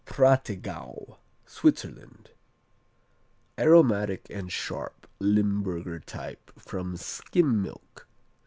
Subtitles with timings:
[0.03, 2.31] Prattigau Switzerland
[3.59, 8.07] Aromatic and sharp, Limburger type, from skim milk.